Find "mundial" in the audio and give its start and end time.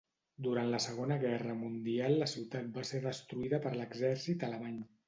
1.61-2.17